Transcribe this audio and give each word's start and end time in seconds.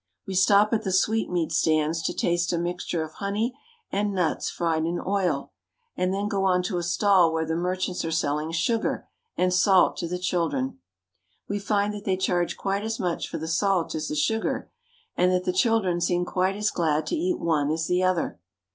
We 0.25 0.33
stop 0.33 0.73
at 0.73 0.81
the 0.81 0.91
sweetmeat 0.91 1.51
stands 1.51 2.01
to 2.01 2.13
taste 2.15 2.51
a 2.51 2.57
mixture 2.57 3.03
of 3.03 3.11
honey 3.11 3.55
and 3.91 4.15
nuts 4.15 4.49
fried 4.49 4.83
in 4.85 4.99
oil, 4.99 5.51
and 5.95 6.11
then 6.11 6.27
go 6.27 6.43
on 6.43 6.63
to 6.63 6.79
a 6.79 6.83
stall 6.83 7.31
where 7.31 7.45
the 7.45 7.55
merchants 7.55 8.03
are 8.03 8.09
selling 8.09 8.49
sugar 8.51 9.07
and 9.37 9.53
salt 9.53 9.97
to 9.97 10.07
the 10.07 10.17
children. 10.17 10.79
We 11.47 11.59
find 11.59 11.93
that 11.93 12.05
they 12.05 12.17
charge 12.17 12.57
quite 12.57 12.83
as 12.83 12.99
much 12.99 13.27
for 13.29 13.37
the 13.37 13.47
salt 13.47 13.93
as 13.93 14.07
the 14.07 14.15
sugar, 14.15 14.71
and 15.15 15.31
that 15.31 15.43
the 15.43 15.53
children 15.53 16.01
seem 16.01 16.25
quite 16.25 16.55
as 16.55 16.71
glad 16.71 17.05
to 17.05 17.15
eat 17.15 17.37
one 17.39 17.69
as 17.69 17.85
the 17.85 18.01
other. 18.01 18.39